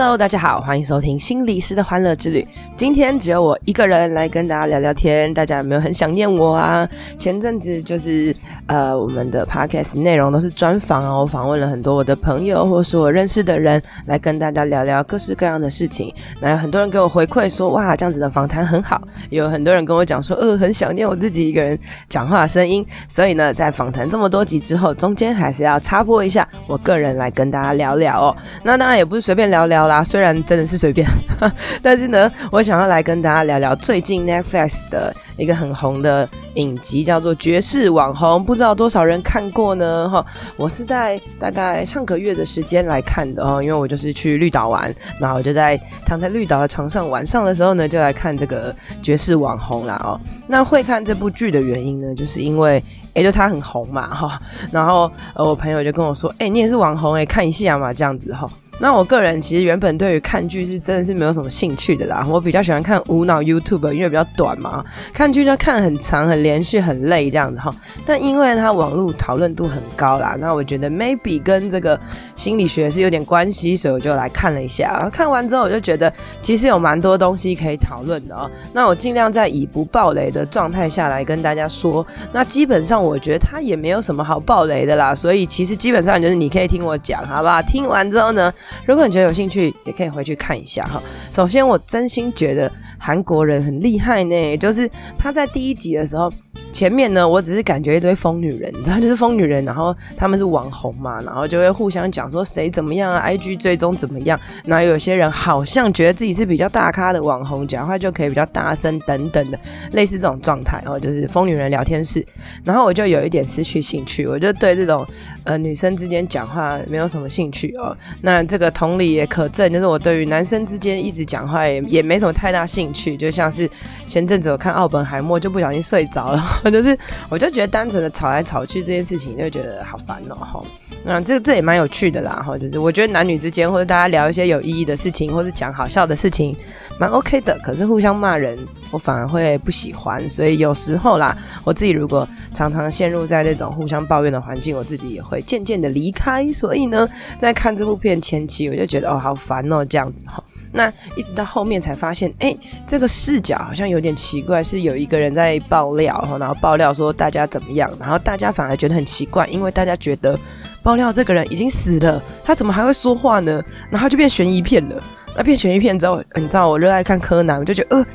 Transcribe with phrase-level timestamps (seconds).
[0.00, 2.46] Hello，大家好，欢迎收听心理师的欢乐之旅。
[2.76, 6.88] 今天只有我一个人来跟大家聊聊天，大家有没有很想念我啊？
[7.18, 8.32] 前阵子就是
[8.68, 16.14] 呃，我们的 podcast 内容都是专访哦，我访问了很多我的朋友或是我认识的人，来跟大家聊聊各式各样的事情。
[16.40, 19.02] 那有很多人给我回馈说，哇，这样子的访谈很好。
[19.30, 21.76] 有很多人跟我讲说，呃，很想念我自己一个人
[22.08, 22.86] 讲话声音。
[23.08, 28.36] 所以呢，在访谈这么多集之后，中间还是要插播一下我个人来跟大家聊聊哦。
[28.62, 29.87] 那当然也不是随便聊聊。
[29.88, 31.04] 啦，虽然真的是随便，
[31.82, 40.08] 但是呢，我想要来跟大家聊聊最近 Netflix 的一个很红的影集，叫做《绝世网红》，不知道多少人看过呢？
[40.08, 40.24] 哈，
[40.56, 50.20] 我是在大概上个月的时间来看的哦，因为我就是去绿岛玩，然后我就在躺在绿岛的床上，晚上的时候呢，就来看这个《绝世网红》啦哦。
[50.46, 52.82] 那会看这部剧的原因呢，就是因为
[53.14, 58.48] 诶，就他很红嘛哈，然后呃，我朋友就跟我说，诶，你也是网红哎，看一下嘛，这样子哈。
[58.78, 67.74] 那我个人其实原本对于看剧是真的是没有什么兴趣的啦，我比较喜欢看无脑 YouTube，因为比较短嘛，看剧就看很长、很连续、很累这样子哈。
[68.06, 71.98] 但因为它网络讨论度很高啦，那我觉得 maybe 跟这个
[72.36, 75.08] 心理学是有点关系，所以我就来看了一下。
[75.12, 78.50] 看完之后我就觉得其实有蛮多东西可以讨论的哦。
[78.72, 82.06] 那我尽量在以不暴雷的状态下来跟大家说。
[82.32, 87.60] 那基本上我觉得它也没有什么好暴雷的啦，所以其实基本上就是你可以听我讲，好不好？
[87.62, 88.52] 听完之后呢，
[88.86, 91.02] 如果你觉得有兴趣，也可以回去看一下哈。
[91.30, 94.88] 首先，我真心觉得韩国人很厉害呢，就是
[95.18, 96.32] 他在第一集的时候。
[96.70, 109.58] 前面呢，我只是感觉一堆疯女人，你知道，就是疯女人，然后他们是网红嘛，然后就会互相讲说谁怎么样啊，IG 追踪怎么样，然后有些人好像觉得自己是比较大咖的网红，讲话就可以比较大声等等的，
[109.92, 112.24] 类似这种状态，哦就是疯女人聊天室，
[112.64, 115.06] 然后我就有一点失去兴趣，我就对这种
[115.44, 117.96] 呃女生之间讲话没有什么兴趣哦。
[118.20, 123.70] 那这这个同理也可证，就是我对于男生之间一直讲话也也没什么太大兴趣，就像是
[124.08, 126.42] 前阵子我看奥本海默就不小心睡着了。
[126.72, 126.98] 就是，
[127.28, 130.66] 我就觉得单纯的吵来吵去这件事情，就觉得好烦哦、
[131.04, 131.08] 喔。
[131.08, 132.42] 哈，那这这也蛮有趣的啦。
[132.44, 136.56] 哈，就是我觉得男女之间或者大家聊一些有意义的事情，或者讲好笑的事情，
[136.98, 137.58] 蛮 OK 的。
[137.62, 138.58] 可是互相骂人，
[138.90, 140.28] 我反而会不喜欢。
[140.28, 146.52] 所以有时候啦，我自己如果常常陷入在那种互相抱怨的环境，我自己也会渐渐的离开。
[146.52, 150.42] 所以呢，在看这部片前期，我就觉得哦，好烦哦、这样子哈。
[150.70, 160.38] 那一直到后面才发现，哎、欸，这个视角好像有点奇怪，是有一个人在爆料，然后爆料说大家怎么样，然后大家反而觉得很奇怪，因为大家觉得
[160.82, 163.62] 爆料这个人已经死了，他怎么还会说话呢？
[163.90, 165.02] 然后就变悬疑片了。
[165.36, 168.06] 那变悬疑片之后，你知道我热爱看柯南，我就觉得呃，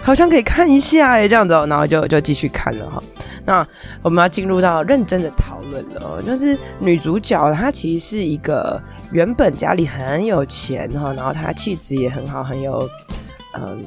[0.00, 3.02] 好像可以看一下哎，这样子，然后就就继续看了哈。
[3.44, 3.66] 那
[4.02, 8.80] 我们要进入到认真的讨论了，就是女主角她其实是一个。
[9.12, 12.88] 原本家里很有钱哈，然后她气质也很好，很有，
[13.52, 13.84] 嗯。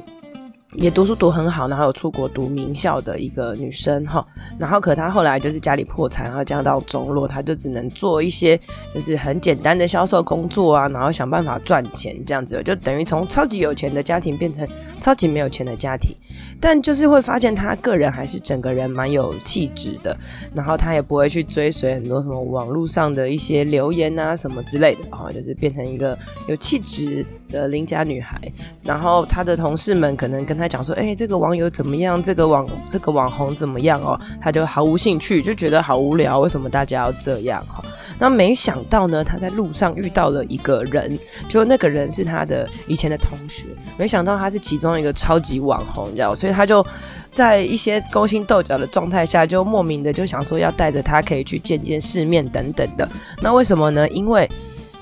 [0.77, 4.25] 也读书读很好，然后有出国读名校的一个女生哈，
[4.59, 8.59] 然后可她后来就是家里破产，然后家道中落，她就只能做一些
[8.93, 14.67] 就是很简单的销售工作啊，然后想办法赚钱这样子，就等于从超级有钱的家庭变成
[14.99, 16.13] 超级没有钱的家庭，
[16.59, 20.17] 但就是会发现她个人还是整个人蛮有气质的，
[20.53, 26.17] 然后她也不会去追随很多什么网络上的一些留言啊什么之类的，然后就是变成一个
[26.49, 28.41] 有气质的邻家女孩，
[28.83, 30.64] 然后她的同事们可能跟她。
[30.65, 32.21] 他讲说，哎、这个网友怎么样？
[32.23, 34.19] 这个网这个网红怎么样哦？
[34.41, 36.39] 他就毫无兴趣，就觉得好无聊。
[36.39, 37.63] 为什么大家要这样？
[37.67, 37.83] 哈，
[38.17, 43.67] 那没想到呢，他在路上遇到了一个人，就那个人是他的以前的同学。
[43.95, 46.83] 没想到他是其中一个超级网红，你知道，所以他就
[47.29, 53.07] 在一些勾心斗角的状态下，就莫名的就想说要带着他可以去见见世面等等的。
[53.39, 54.09] 那为什么呢？
[54.09, 54.49] 因为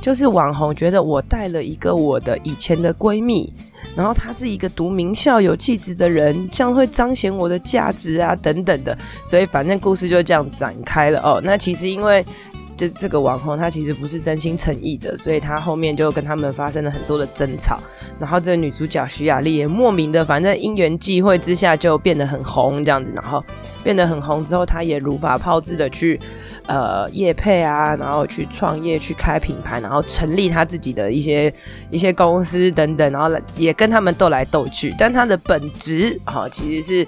[0.02, 3.54] 就是网红觉得我带了一个我的以前的闺蜜。
[3.96, 8.98] 然后他是一个读名校、有气质的人，这样会彰显我的价值啊，等等的。
[9.24, 11.42] 所以反正故事就这样展开了哦。
[11.44, 12.26] 那其实因为
[12.76, 17.80] 这这个网红他其实不是真心诚意的，所以他后面就跟他们发生了很多的争吵。
[18.20, 23.12] 然后这个女主角徐雅丽也莫名的，反正因缘际会之下就变得很红这样子。
[23.16, 23.44] 然后
[23.84, 26.20] 变得很红之后，她也如法炮制的去。
[26.66, 31.54] 呃，业配啊，然后去创业，去开品牌，然后成立他自己的一些
[31.90, 34.96] 一些公司等等，然后也跟他们斗来斗去。
[34.98, 37.08] 但她的本质啊、其实是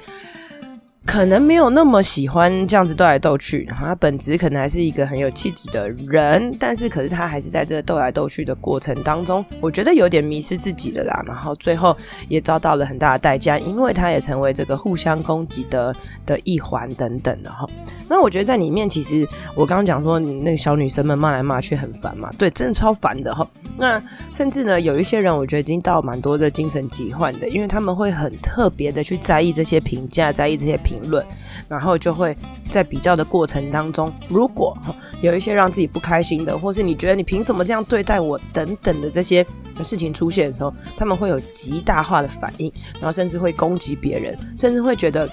[1.06, 11.24] 可能没有那么喜欢这样子斗来斗去，然后他本质可能还是一个很有气质的人，但是可是他还是在这斗来斗去的过程当中，我觉得有点迷失自己了啦。
[11.26, 11.96] 然后最后
[12.28, 17.66] 也遭到了很大的代价，因为他也成为这个互相攻击的的一环等等的哈。
[18.10, 19.26] 那我觉得在里面，其实
[19.56, 23.48] 我刚刚讲说，那个小女生们骂来骂去很烦嘛，对，真的超烦的哈。
[23.78, 30.95] 那甚至呢，有一些人我觉得已经到蛮多的精神疾患的，因为他们会很特别的去在意这些评价，在意这些评。
[30.96, 31.26] 评论，
[31.68, 32.36] 然后就会
[32.72, 34.78] 在比较的过程当中，如果
[35.22, 39.46] 有一些让自己不开心的，或是你觉得你凭什么这样对待我等等的这些
[39.84, 45.30] 事情出现的时候，他们会有极大化的反应，然后甚至会攻击别人，甚至会觉得。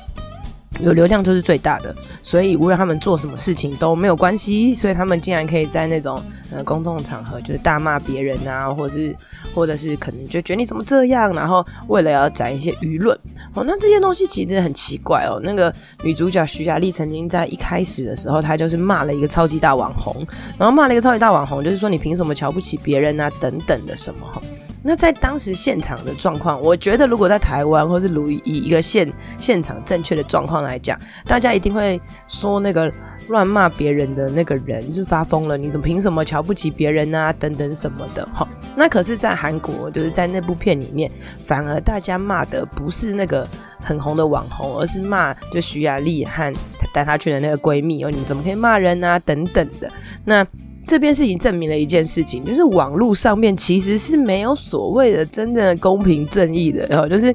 [0.80, 9.16] 有流量就是最大的，所以无论他们做什么事情都没有关系，所以他们竟然可以在那种呃公众场合就是大骂别人啊，或者是
[9.54, 13.16] 或者是可能就觉得你怎么这样，然后为了要攒一些舆论
[13.54, 15.40] 哦，那这些东西其实很奇怪哦。
[15.44, 15.72] 那个
[16.02, 20.26] 女主角徐雅丽曾经在一开始的时候，她就是骂了一个超级大网红，
[20.58, 24.42] 然后骂了一个超级大网红，就是说你凭什么瞧不起别人啊等等的什么哈。
[24.84, 32.92] 那在当时现场的状况，我觉得如果在台湾，或是如以一个现现场正确的状况来讲，大家一定会说那个
[33.28, 37.32] 乱骂别人的那个人是发疯了，你怎么凭什么瞧不起别人啊？
[37.32, 38.46] 等等什么的哈。
[38.74, 41.10] 那可是，在韩国，就是在那部片里面，
[41.44, 43.46] 反而大家骂的不是那个
[43.80, 46.52] 很红的网红，而是骂就徐雅丽和
[46.92, 49.18] 带她去的那个闺蜜哦，你怎么可以骂人啊？
[49.20, 49.88] 等等的
[50.24, 50.44] 那。
[50.92, 57.34] 这边事情证明了一件事情，就是网络上面其实是没有所谓的真正的公平正义的，然后就是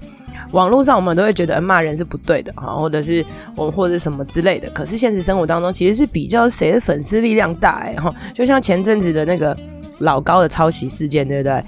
[0.51, 3.25] 网络上我们都会觉得骂人是不对的哈，或者是
[3.55, 9.57] 我们或者什么之类的，可是现实生活当中其实是比较谁的粉丝力量大哎哈，就像前阵子的那个
[10.01, 11.65] 老高的抄袭事件，对不对？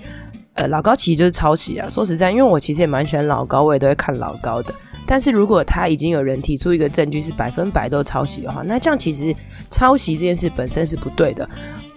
[0.56, 1.88] 呃，老高其实就是抄袭啊。
[1.88, 4.74] 说实在，因为我其实也蛮喜欢老高，我也都会看老高的。
[5.06, 9.34] 但是如果他已经有人提出一个证据是百分百都抄袭的话，那这样其实
[9.70, 11.50] 抄袭这件事本身是不对的，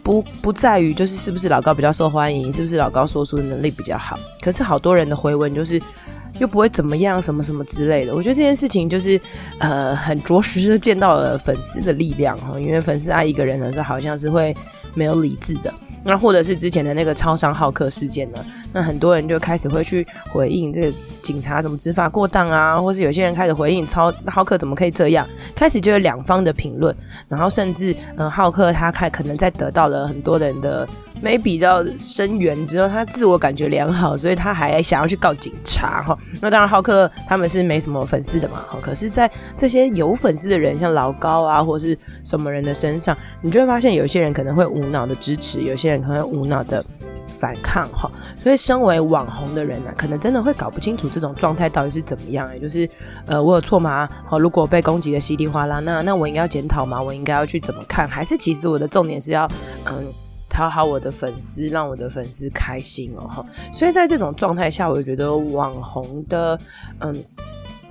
[0.02, 4.18] 不不在于就是是不是老高比较受欢迎，是不是老高说书的能力比较好。
[4.40, 5.82] 可是好多人的回文就是
[6.38, 8.14] 又不会怎么样，什么什么之类的。
[8.14, 9.20] 我觉得这件事情就是
[9.58, 14.56] 呃很着实的见到了粉丝的力量哈，因为粉丝爱一个人的时候，好像是会
[14.94, 15.74] 没有理智的。
[16.04, 18.38] 那或者是之前的那个超商好客事件呢？
[18.72, 25.28] 那很多人就开始会去回应这个警察怎么执法过当啊，或是有些人开始回应超好客怎么可以这样？
[25.54, 26.94] 开始就有两方的评论，
[27.28, 30.88] 然后甚至嗯，好客他开可能在得到了很多人的。
[31.22, 36.18] 没比较深远之后，他自我感觉良好，所以他还想要去告警察哈。
[36.40, 38.76] 那当然，浩克他们是没什么粉丝的嘛哈。
[38.82, 46.84] 可是，在这些有粉丝的人，像老高啊，或是什么人的身上，你就会发现，有些人可能会无脑的支持，有些人可能会无脑的
[47.38, 48.10] 反抗哈。
[48.42, 52.52] 所以，身为网红的人呢、可能真的会搞不清楚这种状态到底是怎么样。
[52.52, 52.88] 也就是，
[53.26, 54.08] 呃，我有错吗？
[54.26, 57.00] 好，如果被攻击的稀里哗啦，那那我应该要检讨吗？
[57.00, 58.08] 我应该要去怎么看？
[58.08, 59.48] 还是其实我的重点是要
[59.86, 60.12] 嗯。
[60.52, 66.60] 讨好我的粉丝，让我的粉丝开心哦，所以在这种状态下，我觉得网红的，
[67.00, 67.24] 嗯。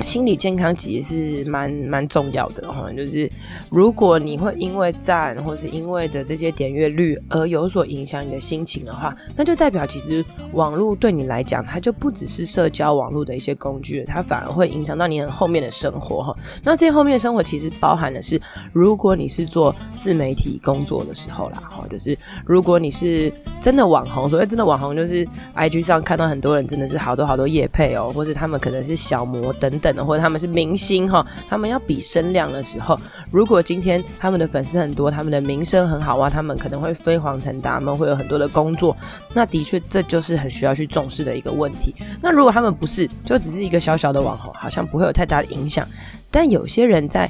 [0.03, 3.30] 心理健康其实是蛮蛮重要的哈，就是
[3.69, 16.36] 如果你会因为赞或是因为的这些点阅率而有所影响你的心情的话，那就代表其实网络对你来讲，它就不只是社交网络的一些工具，它反而会影响到你很后面的生活哈。
[16.63, 18.42] 那这些后面的生活其实包含的是，
[18.74, 29.90] 如果你是做自媒体工作的时候啦，哈，就是如果你是真的网红，所谓真的网红，就是 IG 上看到很多人真的是好多好多夜配哦，或者他们可能是小模等等。
[29.95, 33.00] 或者他们是明星哈，他们要比声量的时候，
[33.31, 38.95] 如果今天他们的粉丝很多，他们的名声很好哇，他们可能会飞黄腾达，他们会有很多的工作，
[39.33, 41.95] 那的确这就是很需要去重视的一个问题。
[42.21, 45.88] 那如果他们不是，就只是一个小小的网红，好像不会有太大的影响。
[46.29, 47.29] 但有些人在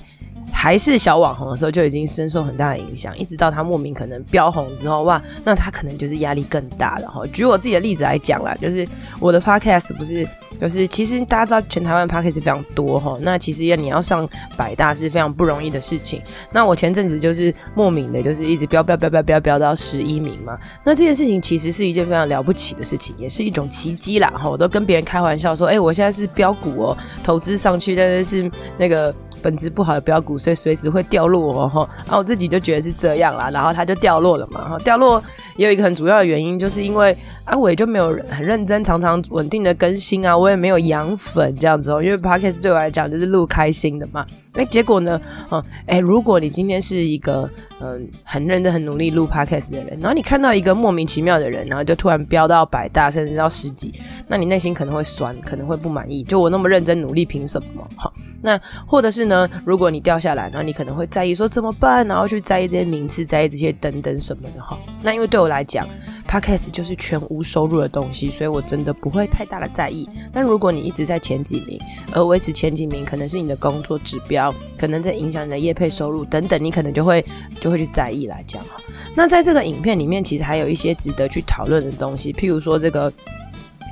[0.51, 7.25] 还是小网红的时候就已经深受很大的影响，一直到他莫名可能飙红之后，哇，那他可能就是压力更大了哈。
[7.33, 8.87] 举我自己的例子来讲啦，就是
[9.19, 10.27] 我的 podcast 不是。
[10.59, 16.21] 就是其实大家知道全台湾 Podcast 非常多哈，那其实要你要上百大是非常不容易的事情。
[16.51, 20.55] 那我前阵子就是莫名的，就是一直飙飙飙飙飙飙到十一名嘛。
[20.83, 24.47] 那这件事情其实是一件非常了不起的事情，也是一种奇迹啦哈。
[24.47, 31.89] 我都跟别人开玩笑说，哎、我现在是飙股哦，投资上去，但是是那个本质不好的标股，所以随时会掉落哦哈。
[32.05, 34.79] 然后我自己就觉得是这样啦，然后它就掉落了嘛哈。
[34.79, 35.21] 掉落
[35.57, 37.15] 也有一个很主要的原因，就是因为。
[37.43, 44.23] 啊，我也就没有很认真、常常稳定的更新啊，我也没有养粉这样子哦，因为 Podcast 对我来讲就是录开心的嘛。
[44.53, 53.93] 那，结果呢，哦，哎，如果你今天是一个嗯很认真、很努力录 Podcast 的人，然后你看到一个莫名其妙的人，然后就突然飙到百大，甚至到十几，
[54.27, 57.87] 那你内心可能会酸，可能会不满意，就我那么认真努力，凭什么？
[57.95, 64.77] 哈，那或者是呢，如果你掉下来，那你可能会在意说怎么办，然后去在意这些名次，在意这些等等什么的哈。
[65.01, 65.87] 那因为对我来讲
[66.27, 70.07] ，Podcast 就是全无收入的东西，所以我真的不会太大的在意。
[70.31, 71.79] 但如果你一直在前几名，
[72.13, 77.25] 而维持前几名可能是你的工作指标，可能在影响你的业配收入等等，你可能就会
[77.59, 78.77] 就会去在意来讲哈。
[79.15, 83.11] 那在这个影片里面，其实还有一些值得去讨论的东西，譬如说这个。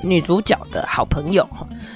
[0.03, 1.47] 女主角的好朋友，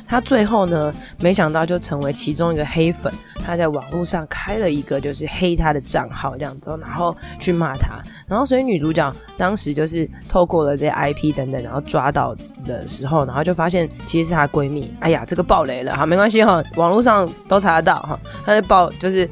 [0.08, 3.12] 她最后呢，没想到就成为其中一个黑粉。
[3.46, 8.02] 她在网络上开了一个就是黑她的账号这样子，然后去骂她。
[8.28, 14.94] 然后所以女主角当时就是透过了这些 IP 等等，然后抓到的时候，然后就发现其实是她闺蜜。
[15.00, 18.20] 哎呀，这个爆雷了，好，没关系哈，网络上都查得到哈。
[18.46, 19.30] 她就爆就是。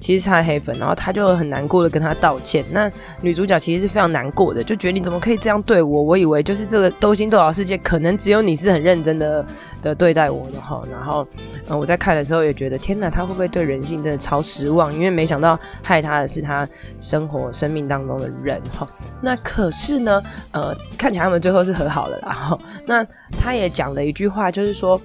[0.00, 2.64] 其实是他黑粉，然后他就很难过的跟他道歉。
[2.72, 2.90] 那
[3.20, 6.02] 女主角其实是非常难过的，就觉得你怎么可以这样对我？
[6.02, 9.46] 我以为就是这个斗心斗角世界，可能只有你是很认真的
[9.82, 10.82] 的对待我的哈。
[10.90, 11.26] 然后，
[11.68, 14.92] 嗯，我在看的时候也觉得，天哪，他会不会对人性真的超失望？
[14.94, 16.66] 因为没想到害他的是他
[16.98, 18.88] 生活生命当中的人哈。
[19.22, 22.32] 那可是呢，呃，看起来他们最后是和好了啦。
[22.32, 23.06] 哈，那
[23.38, 24.98] 他也讲了一句话，就是说。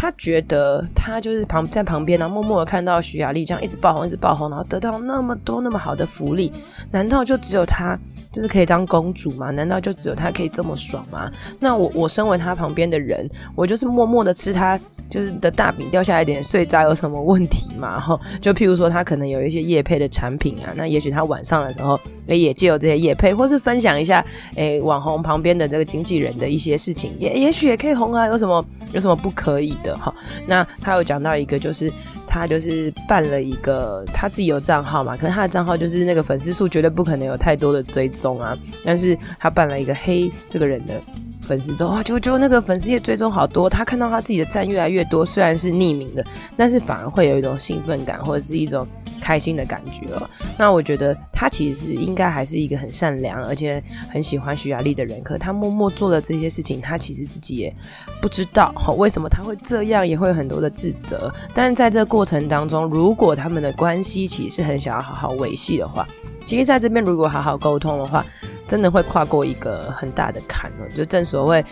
[0.00, 6.50] 他觉得他就是旁在旁边，然后默默的看到徐雅丽这样一直爆红，一直爆红，然后得到那么多那么好的福利，
[6.90, 7.98] 难道就只有他
[8.32, 9.50] 就是可以当公主吗？
[9.50, 11.30] 难道就只有她可以这么爽吗？
[11.58, 14.78] 那我我身为她旁边的人，我就是默默的吃她。
[15.10, 17.98] 就是的大饼掉下来点碎渣有什么问题嘛？
[17.98, 30.14] 哈，就譬如说她可能有一些夜配的产品啊，那也许她晚上的时候，诶也借由这些夜配，或是分享一下，诶网红旁边的这个经纪人的一些事情，也也许也可以红啊，有什么有什么不可以的哈？
[30.46, 31.92] 那他有讲到一个，就是
[32.30, 40.94] 他就是办了一个他自己有账号嘛，可是他的账号就是那个粉丝数绝对不可能有太多的追踪啊，但是他办了一个黑这个人的。
[41.42, 48.86] 粉丝之后啊，就就那个粉丝也追踪好多，他看到他自己的赞越来越多，虽然是匿名的，但是反而会有一种兴奋感或者是一种
[49.22, 50.28] 开心的感觉哦。
[50.58, 57.74] 那我觉得他其实是应该还是一个很善良而且很喜欢徐雅丽的人，可他默默做的这些事情，他其实自己也
[58.20, 61.32] 不知道哦，为什么他会这样，也会有很多的自责。
[61.54, 66.06] 但是在这个过程当中，如果他们的关系其实很想要好好维系的话，
[66.44, 68.22] 其实在这边如果好好沟通的话。
[68.66, 71.64] 真的会跨过一个很大的坎哦，就正所谓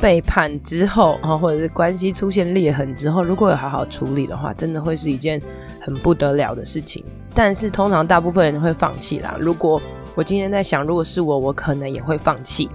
[0.00, 5.38] 背叛之后啊，或者是关系出现裂痕之后，如果有好好处理的话，真的会是一件
[5.82, 7.04] 很不得了的事情。
[7.34, 9.36] 但是通常大部分人会放弃啦。
[9.38, 9.82] 如果
[10.14, 12.70] 我今天在想，如果是我，我可能也会放弃，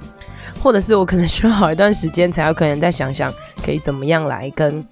[0.62, 3.34] 或者是我可能需要好一段时间才有可能再想想，
[3.66, 4.86] 可以怎么样来跟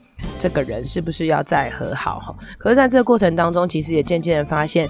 [0.43, 2.35] 这个人是不是要再和好哈。
[2.57, 4.89] 可是在这个过程当中，其实也渐渐的发现。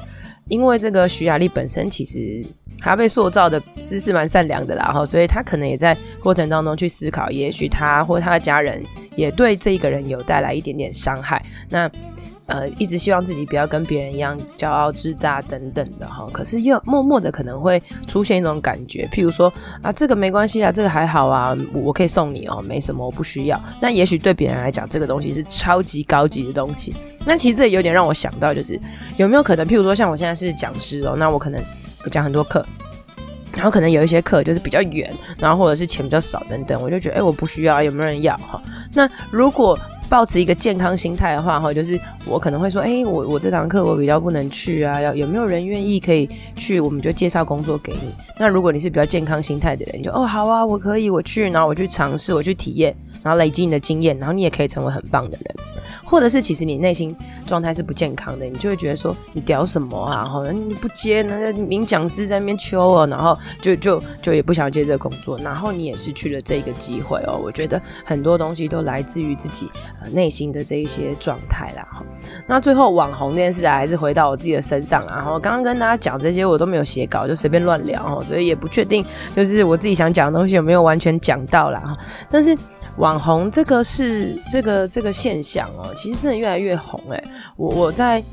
[0.50, 2.46] 因为这个徐雅丽本身其实
[2.78, 8.84] 她被塑造的是是蛮善良的啦，哈，所以她可能也在过程当中去思考，也许她或她的家人
[9.16, 11.42] 也对这个人有带来一点点伤害。
[11.70, 11.90] 那
[12.46, 23.62] 呃，一直希望自己不要跟别人一样骄傲自大等等的哈，可是又默默的可能会出现一种感觉，譬如说啊，这个没关系啊，这个还好啊，我可以送你哦，没什么，我不需要。
[23.80, 26.94] 那也许对别人来讲，这个东西是超级高级的东西。
[27.26, 28.78] 那其实这也有点让我想到，就是
[29.16, 31.62] 有没有可能，譬如说像我现在是讲师哦，那我可能
[32.00, 32.66] 会讲很多课，
[33.54, 35.10] 然后可能有一些课就是比较远，
[35.40, 38.62] 然后或者是钱比较少等等，我就觉得哎，我不需要，有没有人要哈？
[38.94, 39.80] 那如果
[40.10, 46.80] 保持一个健康心态的话，哈，就是我可能会说，哎、我我这堂课我比较不能去啊，要有没有人愿意可以去？
[46.80, 48.14] 我们就介绍工作给你。
[48.38, 55.56] 那如果你是比较健康心态的人，就哦好啊，我可以，我去，然后我去尝试，我去体验，然后累积你的经验，然后你也可以成为很棒的人。
[56.04, 60.24] 或者是其实你内心状态是不健康的，你就会觉得说你屌什么啊？
[60.26, 67.40] 好像你不接那个名讲师在那边求我，然后就就就也不想接这个工作，然后你也失去了这个机会哦。
[67.44, 69.70] 我觉得很多东西都来自于自己
[70.12, 71.88] 内心的这一些状态啦。
[71.92, 72.04] 哈，
[72.48, 75.16] 那最后网红这件事还是回到我自己的身上啊。
[75.16, 81.80] 然后刚刚跟大家讲这些我都没有写稿，就随便乱聊哈，所以也不确定就是我自己想讲的东西有没有完全讲到啦。
[81.80, 81.98] 哈。
[82.30, 82.58] 但是。
[82.98, 87.24] 网红这个是这个这个现象哦，其实真的越来越红诶。
[87.58, 88.24] 我我在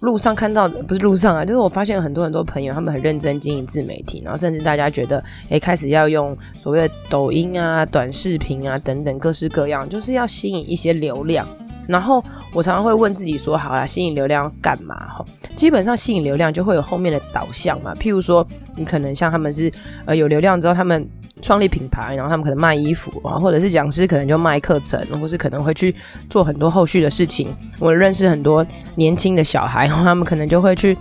[0.00, 11.46] 路上看到的，不是路上啊，就是我发现很多很多朋友他们很认真经营自媒体，然后甚至大家觉得诶，开始要用所谓的抖音啊、短视频啊等等各式各样，就是要吸引一些流量。
[11.88, 14.94] 然后我常常会问自己说：好啦，吸引流量干嘛？
[15.08, 15.24] 哈，
[15.56, 17.94] 基本上吸引流量就会有后面的导向嘛。
[17.94, 19.72] 譬如说，你可能像他们是
[20.04, 21.08] 呃有流量之后，他们
[21.42, 25.94] 创立品牌，然后他们可能卖衣服啊，或者是讲师可能就卖课程，或是可能会去
[26.30, 27.54] 做很多后续的事情。
[27.78, 30.96] 我认识很多年轻的小孩，他们可能就会去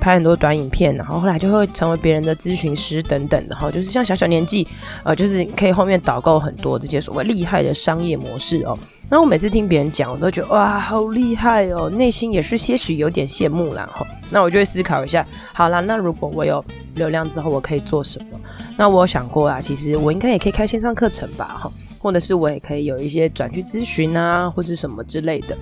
[0.00, 4.66] 拍很多短影片，然后后来就会成为别人的咨询师等等的哈，就是像小小年纪，
[5.04, 8.78] 呃，就是可以后面导购很多这些所谓厉害的商业模式哦。
[9.10, 14.06] 那我每次听别人讲，我都觉得哇，好厉害哦，内心也是些许有点羡慕啦哈。
[14.30, 16.62] 那我就会思考一下，好啦，那如果我有
[16.94, 18.38] 流量之后，我可以做什么？
[18.76, 21.72] 那我有想过啊，其实我应该也可以开线上课程吧哈。
[22.08, 25.54] 或者是我也可以有一些转去咨询啊，或是什么之类的，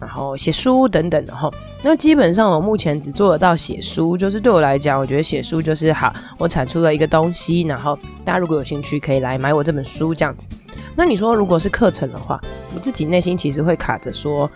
[0.00, 1.50] 然后写书等等的哈。
[1.82, 10.48] 那基本上我目前只做得到写书，就是对我来讲，我觉得写书就是好，我产出了一个东西，然后大家如果有兴趣可以来买我这本书这样子。
[10.96, 12.40] 那你说如果是课程的话，
[12.74, 14.50] 我自己内心其实会卡着说。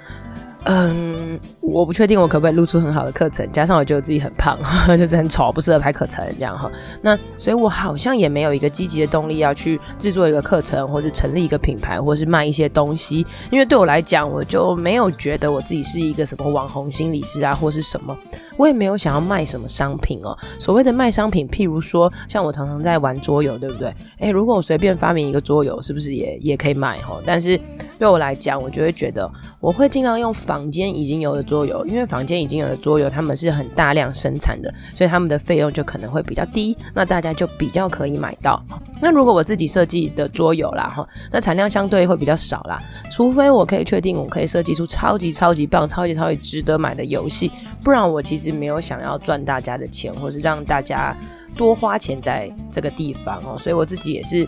[0.65, 4.59] 嗯，我不确定我可不可以录出很好的课程，加上我觉得自己很胖，
[4.99, 6.71] 就是很丑，不适合拍课程这样哈。
[7.03, 13.27] 那所以我好像也没有一个积极的动力要去制作一个课程，或是成立一个品牌，或是卖一些东西。
[13.51, 18.17] 因为对我来讲，我就没有觉得我自己是一个什么网红心理师啊，或是什么。
[18.57, 20.35] 我也没有想要卖什么商品哦。
[20.59, 23.93] 所谓的卖商品，譬如说，像我常常在玩桌游，对不对？
[24.21, 27.21] 诶，如果我随便发明一个桌游，是不是也也可以卖哈？
[27.27, 27.61] 但是
[27.99, 29.31] 对我来讲，我就会觉得
[29.61, 38.65] 我会尽量用坊间已经有的桌游，因为坊间已经有的桌游，他们是很大量生产的，所以他们的费用就可能会比较低，那大家就比较可以买到。
[39.03, 42.81] 那如果我自己设计的桌游啦哈，那产量相对会比较少啦，
[43.11, 47.51] 除非我可以确定我可以设计出超级超级棒、超级超级值得买的游戏，
[47.83, 51.17] 不然我其实没有想要赚大家的钱，或是让大家
[51.57, 54.47] 多花钱在这个地方哦，所以我自己也是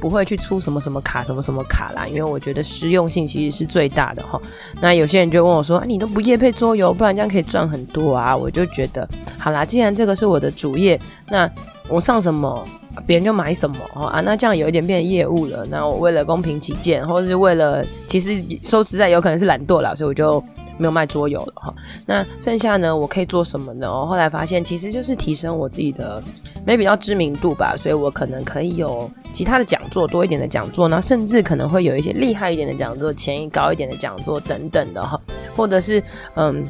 [0.00, 4.40] 不会去出什么什么卡、什么什么卡啦，因为我觉得实用性其实是最大的哈。
[4.80, 11.50] 那有些人就问我说：“，你都不业配桌游，不然这样可以赚很多啊？”我就觉得，好啦，既然这个是我的主业，那
[11.88, 12.66] 我上什么，
[13.06, 14.20] 别人就买什么啊。
[14.20, 15.64] 那这样有一点变业务了。
[15.70, 20.42] 那我为了公平起见，或是为了，其实说实在有可能是懒惰啦，所以我就。
[20.78, 21.74] 没有卖桌游了哈，
[22.06, 22.96] 那剩下呢？
[22.96, 23.90] 我可以做什么呢？
[23.90, 26.22] 我后来发现，其实就是提升我自己的
[26.64, 35.20] 没比较知名度吧，所以我可能可以有其他的讲座，多一点的讲座，那甚至可能会有一些厉害一点的讲座，权益高一点的讲座等等的哈，
[35.56, 36.02] 或者是
[36.34, 36.64] 嗯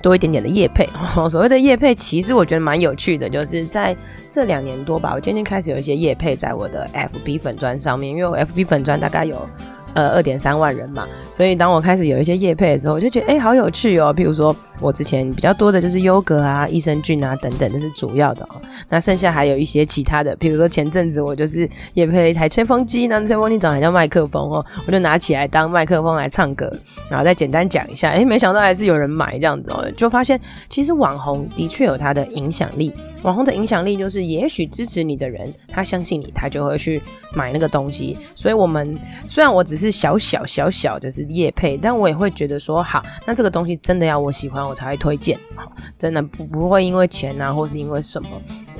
[0.00, 0.88] 多一点点的业配。
[1.28, 3.94] 所谓的业配，其实我觉得蛮有趣的，就是在
[4.28, 9.46] 这两年多吧，我渐渐开始有一些业配在我的 FB 粉砖上面，因为我 FB 粉砖大概有。
[9.96, 14.14] 呃，二点三万人嘛，所以当我开始有一些业配的时候，我就觉得哎、好有趣哦。
[14.14, 18.60] 譬如说，我之前比较多的就是优格啊、益生菌啊等等，这是主要的哦。
[18.90, 26.70] 那剩下还有一些其他的，譬如说前阵子我就是业配了一台吹风机，那吹风机长得像麦克风哦，我就拿起来当麦克风来唱歌，
[27.08, 32.92] 然后再简单讲一下，哎、没想到还是有人买这样子哦，就发现其实网红的确有它的影响力。
[33.22, 38.16] 网红的影响力就是，也许支持你的人，他相信你，他就会去买那个东西。
[38.36, 45.38] 所以，我们虽然我只是是小小小小就是叶配，但我也会觉得说，好，那这个东西真的要我喜欢，我才会推荐。
[45.96, 48.28] 真的不不会因为钱啊，或是因为什么。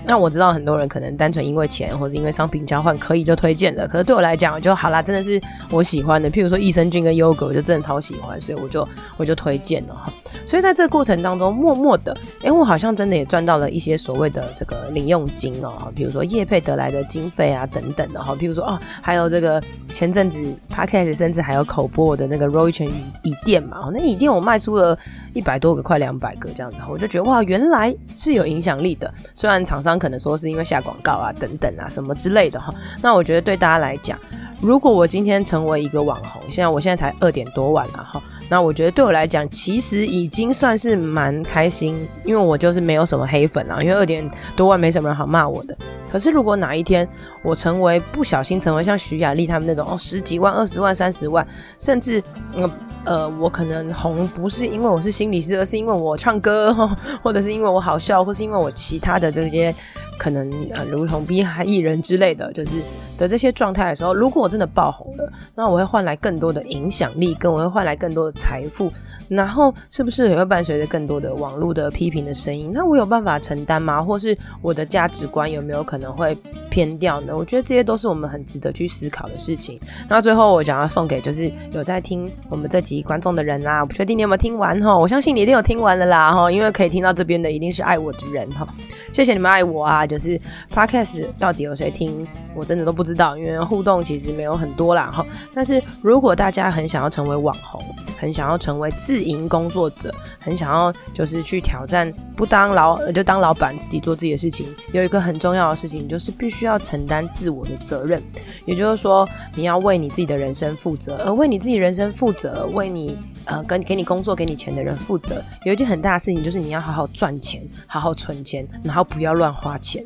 [0.06, 3.88] 那我知道很多人可能单纯因为钱，或是因为商品交换可以就推荐了。
[3.88, 5.40] 可是对我来讲，就好啦，真的是
[5.70, 6.30] 我喜欢的。
[6.30, 10.12] 譬如说益生菌跟优格，我就真的超喜欢，所以我就我就推荐了哈。
[10.46, 15.92] 所以在这个过程当中，默默的，哎、我好像真的也赚到了一些所谓的这个零用金哦。
[15.94, 18.36] 比如说业配得来的经费啊等等的哈。
[18.38, 19.60] 譬如说哦，还有这个
[19.92, 20.38] 前阵子
[20.72, 22.86] Podcast 甚至还有口播我的那个 Roy 泉
[23.22, 23.88] 椅垫嘛。
[23.92, 24.96] 那椅垫我卖出了
[25.36, 29.12] 一百多个，快两百个这样子，我就觉得哇，原来是有影响力的。
[29.34, 29.96] 虽然厂商。
[30.06, 32.72] 可能说是因为下广告啊，等等啊，什么之类的哈。
[33.00, 34.18] 那我觉得对大家来讲，
[34.60, 38.22] 如果我今天成为一个网红，现在我现在才二点多万了哈。
[38.48, 45.74] 那我觉得对我来讲，其实已经算是蛮开心，因为我就是没有什么黑粉啊，因为二点多万没什么人好骂我的。
[46.12, 47.08] 可是如果哪一天
[47.42, 51.46] 我成为不小心成为像徐雅丽他们那种哦十几万、二十万、三十万，
[51.78, 52.22] 甚至
[52.54, 52.70] 嗯。
[53.06, 56.72] 呃，我可能红不是因为我是新心理师，而是因为我唱歌，
[57.20, 59.74] 或者是因为我好笑，或是因为我其他的这些
[60.16, 62.76] 可能呃，如同逼害艺人之类的，就是
[63.16, 68.92] 的这些状态的时候，如果我真的爆红了，那我会换来更多的影响力，跟我会换来更多的财富，
[69.28, 72.70] 然后是不是也会伴随着更多的网络的批评的声音？
[72.74, 74.02] 那我有办法承担吗？
[74.02, 76.36] 或是我的价值观有没有可能会
[76.68, 77.36] 偏掉呢？
[77.36, 79.80] 我觉得这些都是我们很值得去思考的事情。
[80.08, 82.96] 那最后我想要送给就是有在听我们这集。
[83.06, 88.66] 观众的人啦，我不确定你有没有听完哈，我相信你一定有听完了啦哈，因为可以听到这边的一定是爱我的人哈，
[89.12, 90.40] 谢谢你们爱我啊，就是
[90.74, 95.24] Podcast 到底有谁听，我真的都不知道，因为互动其实没有很多啦哈。
[95.54, 97.80] 但是如果大家很想要成为网红，
[98.18, 108.22] 很想要成为自营工作者，很想要就是去挑战不当老就当老板，自己做自己的事情，有一个很重要的事情就是必须要承担自我的责任。
[108.64, 115.44] 也就是说，你要为你自己的人生负责，而为你自己人生负责，为你呃跟给你工作给你钱的人负责。
[115.64, 120.04] 有一件很大的事情就是你要好好赚钱，好好存钱，然后不要乱花钱。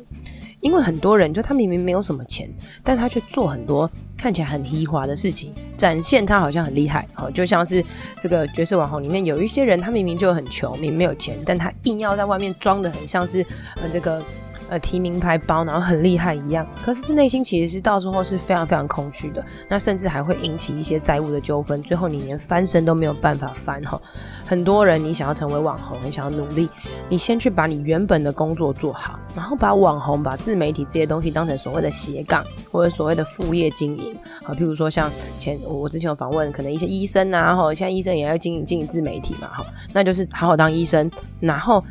[0.61, 2.49] 因为很多人就他明明没有什么钱，
[2.83, 7.07] 但他却做很多看起来很奢华的事情，展现他好像很厉害。
[7.13, 7.83] 好，就像是
[8.19, 13.45] 这个绝世网红里面有一些人，他明明就很穷，明明没有钱，但他硬要在外面装的很像是
[13.81, 14.23] 呃这个。
[14.71, 24.01] 呃，提名牌包，然后很厉害一样，可是内心其实是到时候是非常非常空虚的，那甚至还会引起一些债务的纠纷，最后你连翻身都没有办法翻哈。
[24.45, 26.69] 很多人，你想要成为网红，你想要努力，
[27.09, 34.55] 你先去把你原本的工作做好，然后把网红、把自媒体这些东西当成所谓的斜杠或者所谓的副业经营啊。
[34.55, 41.83] 譬如说像前我之前有访问，可能一些医生啊，哈，现在医生也要经营经营自媒体嘛，哈，那就是好好当医生，然后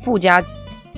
[0.00, 0.42] 附加。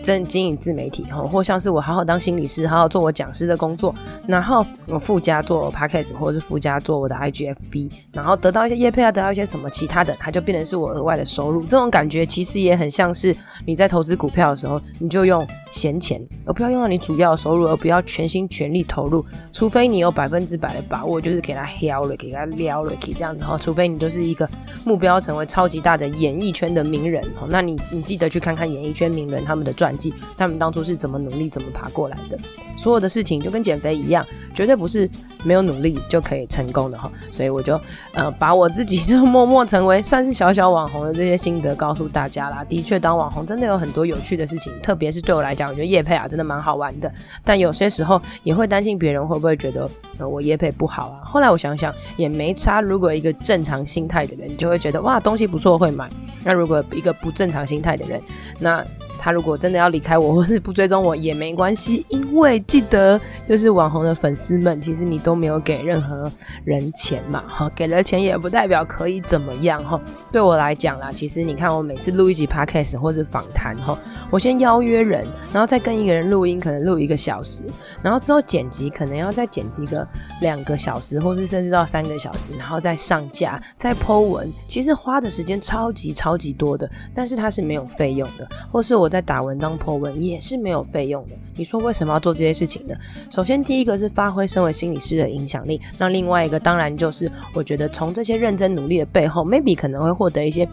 [0.02, 3.94] 真经营自媒体哈，或像是我好好当心理师，好好做我讲师的工作，
[4.26, 11.62] 然后我附加做 podcast，或者是附加做我的 IGFB，然后得到一些业配啊，得到一些什么其他的，它就变成是我额外的收入。
[11.62, 23.58] 这种感觉其实也很像是你在投资股票的时候，你就用闲钱，而不要用到你主要的收入，而不要全心全力投入，除非你有百分之百的把握，就是给他撩了，给他撩了，可以这样子哈。
[23.58, 24.48] 除非你就是一个
[24.84, 32.36] 目标成为超级大的演艺圈的名人，那你你记得去看看演艺圈名人他们的传记，他们当初是怎么努力、怎么爬过来的。
[32.76, 35.08] 所有的事情就跟减肥一样，绝对不是
[35.44, 37.10] 没有努力就可以成功的哈。
[37.30, 37.80] 所以我就
[38.12, 42.62] 呃把我自己就 默默成为算是小小网红的这些心得告诉大家啦。
[42.64, 47.10] 的确，当网红真的有很多有趣的事情，特别是对我来讲，我觉得叶配啊真的蛮好玩的。
[47.44, 51.24] 但有些时候也会担心别人会不会觉得呃我叶配不好啊。
[51.24, 56.10] 后来我想想也没差，如果一个正常心态的人，你就会觉得哇东西不错会买。
[56.44, 58.20] 那如果一个不正常心态的人，
[58.58, 58.84] 那
[59.26, 66.30] 他如果真的要离开我，或是不追踪我也没关系，因为记得就是网红的粉丝们，其实你都没有给任何
[66.62, 70.00] 人钱嘛，哈，给了钱也不代表可以怎么样，哈。
[70.30, 73.98] 对我来讲啦，其实你看我每次录一集 podcast 或是访谈，哈，
[74.30, 77.64] 我先邀约人，然后再跟一个人录音，可能录一个小时，
[78.00, 80.06] 然后之后剪辑可能要再剪辑个
[80.40, 89.10] 两个小时，或是甚至到三个小时，然后再上架，再 po 文，其实花的时间超级超级多的，但是它是没有费用的，或是我。
[89.15, 91.30] 在在打文章、破文也是没有费用的。
[91.56, 92.94] 你说为什么要做这些事情呢？
[93.30, 95.80] 首先，第一个是发挥身为心理师的影响力。
[95.96, 100.68] 那另外一个，当然就是我觉得从这些认真努力的背后，maybe 可能会获得一些。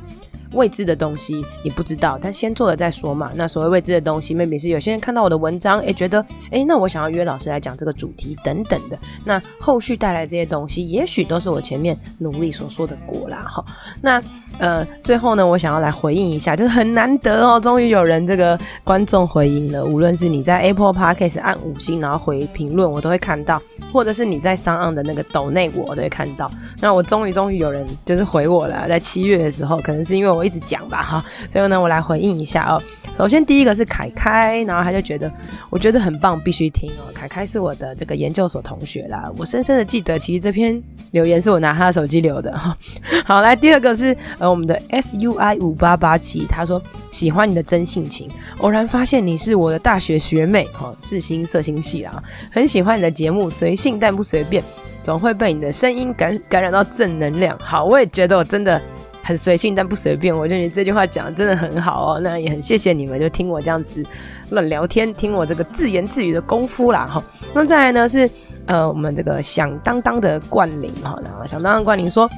[0.54, 3.32] 未知的东西你不知道，但先做了再说嘛。
[3.36, 8.98] 那所谓未知的东西，maybe 是有些人看到我的文章，诶，觉得诶，那我想要约老师来讲这个主题等等的。
[9.26, 13.46] 那后续带来这些东西，也许都是我前面努力所说的果啦。
[13.50, 13.66] 哈，
[14.02, 14.22] 那
[14.60, 19.84] 呃，最后呢，我想要来回应一下，就是很难得哦，终于有人这个观众回应了。
[19.84, 23.58] 无论是你在 Apple Podcast 按五星，然后回评论，我都会看到；
[23.92, 26.52] 或者是你在上岸的那个抖内，我都会看到。
[26.80, 30.43] 那我终于终于有人就是回我了，在七月的时候，可能是因为我。
[30.44, 32.82] 一直讲吧哈，所以呢，我来回应一下哦。
[33.16, 35.32] 首先第一个是凯凯，然后他就觉得
[35.70, 37.12] 我觉得很棒，必须听哦。
[37.14, 42.76] 凯凯是我的这个研究所同学啦，我深深的记得，其实这篇留言是我拿他的手机留的哈。
[43.24, 54.64] 好，来第二个是呃我们的 S U I 五八八七，他说喜欢你的真性情，偶然发现你是我的大学学妹哈，是新色星系啦，很喜欢你的节目，随性但不随便，
[55.04, 57.56] 总会被你的声音感感染到正能量。
[57.60, 58.82] 好，我也觉得我真的。
[59.24, 62.20] 很随性但不随便，我觉得你这句话讲的真的很好哦。
[62.20, 64.04] 那也很谢谢你们，就听我这样子
[64.50, 67.24] 乱聊天，听我这个自言自语的功夫啦哈。
[67.56, 68.30] 那再来呢是
[68.66, 72.30] 呃我们这个响当当的冠霖哈，然后响当当冠霖说。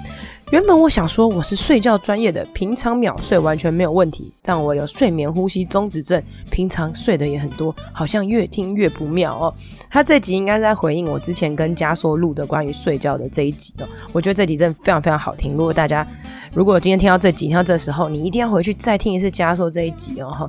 [0.51, 9.53] 原本我想说我是睡觉专业的，平常秒睡完全没有问题，但我有睡眠呼吸中止症，平常睡的也很多，好像越听越不妙哦。
[9.89, 13.87] 他这集应该在回应我之前跟加硕录的关于睡觉的这一集哦。
[14.11, 15.53] 我觉得这集真的非常非常好听。
[15.53, 16.07] 如果大家
[16.53, 20.47] 如果今天听到这集，听到这时候，你一定要回去再听一次加硕这一集哦。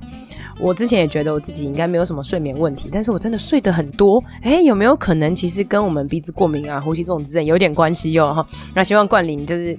[0.59, 4.23] 我之前也觉得我自己应该没有什么睡眠问题，但是我真的睡得很多。
[4.43, 8.33] 诶，有没有可能其实跟我们鼻子过敏啊、呼吸中止症有点关系哟？
[8.33, 9.79] 哈，那希望冠霖就是。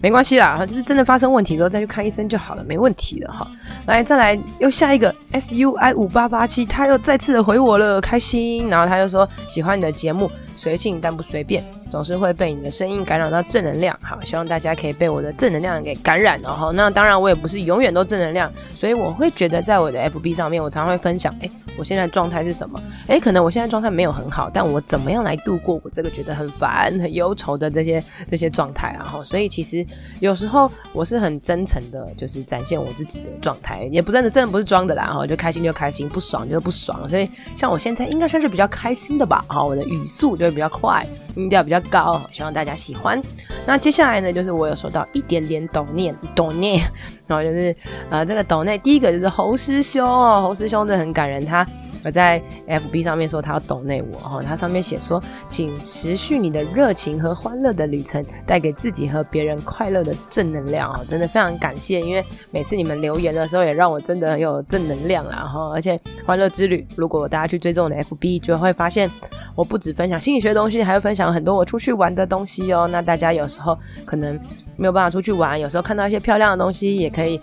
[0.00, 3.46] 没关系啦，就是真的发生问题之后再去看医生就好了，没问题的哈。
[3.86, 8.68] 来，再来又下一个 S U I 五八八七，他又再次的回我了，开心。
[8.68, 13.94] 然后他又说喜欢你的节目，随性但不随便，总是会被你的声音感染到正能量。
[14.00, 16.72] 好，希望大家可以被我的正能量给感染哦。
[16.74, 22.82] 那当然我也不是永远都正能量，所以我会觉得在我的 F B 上面，我常常会分享，哎我现在状态是什么？
[23.08, 28.92] 哎，可能我现在状态没有很好，但我怎么样来度过我这个觉得很烦、很忧愁的这些这些状态？
[28.92, 29.84] 然后，所以其实
[30.20, 35.04] 有时候我是很真诚的，就是展现我自己的状态，也不真的真的不是装的啦。
[35.04, 37.08] 然后就开心就开心，不爽就不爽。
[37.08, 39.42] 所以像我现在应该算是比较开心的吧？
[39.48, 43.20] 好，我的语速就会比较快，音调比较高，希望大家喜欢。
[43.66, 46.80] 那接下来呢，就是我有收到一点点抖念抖念，
[47.26, 47.74] 然后就是
[48.10, 51.66] 呃这个抖念第一个就是侯师兄哦，侯师兄真的很感人，他
[52.04, 69.10] 我在 FB 上面说他要懂内我哈，他上面写说，请持续你的热情和欢乐的旅程，带给自己和别人快乐的正能量哦，真的非常感谢，因为每次你们留言的时候，也让我真的很有正能量啦哈，而且欢乐之旅，如果大家去追踪我的 FB，就会发现
[69.54, 74.38] 我不只分享心理学的东西，还会分享很多我出去玩的东西哦，那大家有时候可能
[74.76, 77.40] 没有办法出去玩，有时候看到一些漂亮的东西，也可以。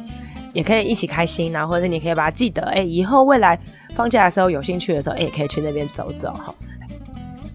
[0.53, 3.59] 也可以一起开心，然后或者是你可以把它记得，哎，以后未来
[3.95, 6.53] 放假的时候有兴趣的时候，哎，可以去那边走走哈。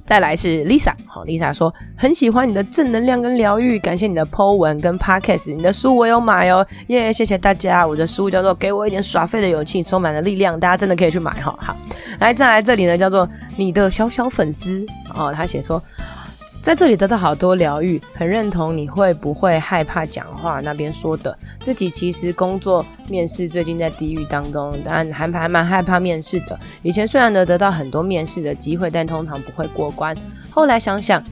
[0.07, 7.87] 再来是 Lisa，好，Lisa 说很喜欢你的正能量跟疗愈，感谢你的 Po 文跟 Podcast，你的书我有买哦，耶，谢谢大家。
[7.87, 11.59] 我的书叫做《给我一点耍废的勇气，充满了力量》，大家真的可以去买哈。
[11.59, 11.75] 好，
[12.21, 13.27] 来再来这里呢，叫做
[13.57, 15.83] 你的小小粉丝哦，他写说。
[16.65, 21.39] 在这里得到好多疗愈，很认同你会不会害怕讲话那边说的。
[21.61, 26.59] 自己其实工作面试最近在地狱当中，但还蛮害怕面试的。
[26.81, 30.17] 以前虽然能得到很多面试的机会，但通常不会过关。
[30.49, 31.23] 后来想想，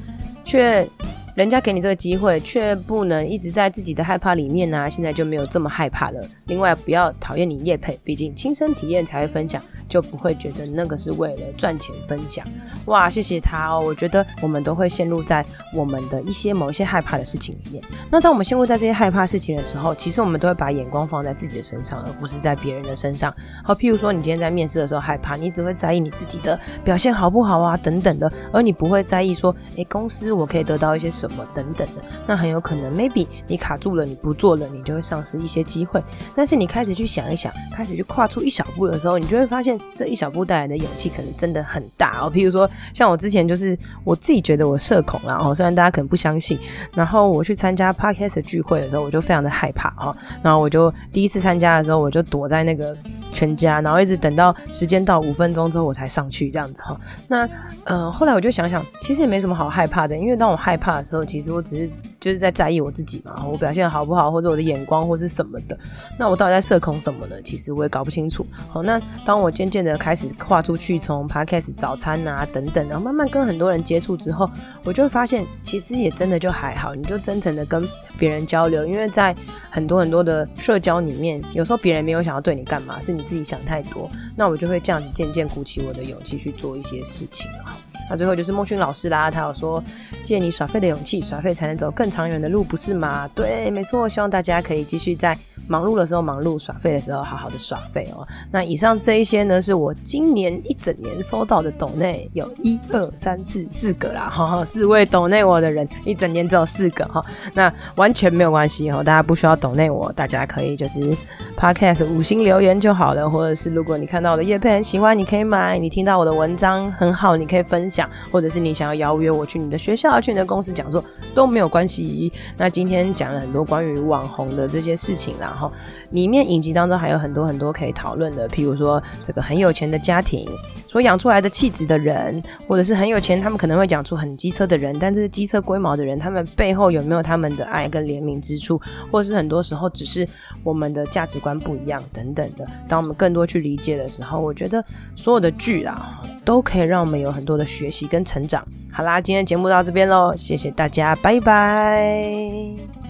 [0.44, 0.86] 却。
[1.34, 6.20] 人家给你这个机会，却不能一直在自己的害怕里面呢、现在就没有这么害怕了。
[6.44, 12.46] 另外，不要讨厌你叶佩，毕竟亲身体验才会分享，就不会觉得那个是为了赚钱分享。
[12.84, 13.82] 哇，谢谢他哦。
[13.82, 15.42] 我觉得我们都会陷入在
[15.74, 17.82] 我们的一些某一些害怕的事情里面。
[18.10, 23.34] 那在我们陷入在这些害怕事情的时候，其实我们都会把眼光放在自己的身上，而不是在别人的身上。
[23.64, 31.10] 好，譬如说你今天在面试的时候害怕，你只会在意你自己的表现好不好啊，等等的，而你不会在意说，诶，公司我可以得到一些。
[31.22, 36.02] 什么等等的，那很有可能，maybe 你卡住了，你不做了，你就会丧失一些机会。
[36.34, 42.30] 但是你开始去想一想，开始去跨出一小步的时候，你就会发现这一小步带来的勇气可能真的很大哦。
[42.32, 46.58] 譬如说，像我之前就是我自己觉得我社恐啦，哦，虽然大家可能不相信，
[46.94, 50.16] 然后我去参加 podcast 聚会的时候，我就非常的害怕哦。
[50.42, 52.96] 然后我就第一次参加的时候，我就躲在那个
[53.32, 56.98] 全家，然后一直等到时间到五分钟之后，我才上去这样子哈。
[57.28, 57.48] 那
[57.84, 65.78] 呃，后来我就想想，其实也没什么好害怕的，因为当我害怕的时候，时候其实我只是就是在在意我自己嘛，我表现好不好，或者我的眼光或是什么的。
[66.18, 67.36] 那我到底在社恐什么呢？
[67.42, 68.46] 其实我也搞不清楚。
[68.70, 74.50] 好，那当我渐渐的开始跨出去，从 Podcast 早餐啊等等，然后慢慢跟很多人接触之后，
[74.84, 76.94] 我就会发现，其实也真的就还好。
[76.94, 79.36] 你就真诚的跟别人交流，因为在
[79.70, 84.10] 很多很多的社交里面，有时候别人没有想要对你干嘛，是你自己想太多。
[84.34, 87.76] 那我就会这样子渐渐鼓起我的勇气去做一些事情了。
[88.12, 89.82] 那最后就是孟勋老师啦，他有说
[90.22, 93.26] 借你耍废的勇气，耍废才能走更长远的路，不是吗？
[93.34, 94.06] 对，没错。
[94.06, 95.34] 希望大家可以继续在
[95.66, 98.28] 忙碌的时候忙碌，耍废的时候好好的耍废哦。
[98.50, 107.24] 那以上这一些呢，是我今年一整年收到的抖内，有一二三四四个啦，哈哈，四位抖内我的人，一整年只有四个哈。
[107.54, 111.16] 那完全没有关系哈，大家不需要抖内我，大家可以就是
[111.56, 122.32] Podcast 五星留言就好了，或者是如果你看到我的业配很喜欢，你可以买；你听到我的文章很好，你可以分享，或者是你想要邀约我去你的学校、去你的公司讲座都没有关系。
[122.56, 125.34] 那今天讲了很多关于网红的这些事情。
[125.40, 125.72] 然后
[126.10, 130.48] 里面影集当中还有很多很多可以讨论的，譬如说这个很有钱的家庭
[130.92, 138.78] 所养出来的气质的人，或者是很有钱，他们可能会讲出很机车的人，但是机车龟毛的人，他们背后有没有他们的爱跟怜悯之处，
[139.10, 140.28] 或者是很多时候只是
[140.62, 142.66] 我们的价值观不一样等等的。
[142.86, 144.84] 当我们更多去理解的时候，我觉得
[145.16, 148.62] 所有的剧啊，都可以让我们有很多的学习跟成长。
[148.92, 153.01] 好啦，今天节目到这边喽，谢谢大家，拜拜。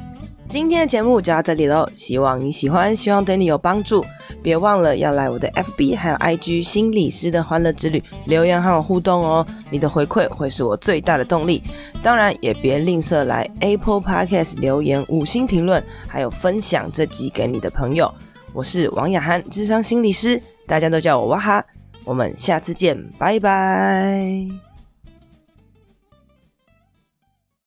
[0.53, 4.05] 今天的节目就到这里喽，希望你喜欢，希望对你有帮助。
[4.43, 11.63] 别忘了要来我的 FB 还有 IG 心理师的欢乐之旅留言和我互动哦，你的回馈会是我最大的动力。
[12.03, 18.13] 当然也别吝啬来 Apple Podcast 留言五星评论，还有分享这集给你的朋友。
[18.53, 21.65] 我是王雅涵，智商心理师，大家都叫我哇哈。
[22.05, 24.72] 我们下次见，拜拜。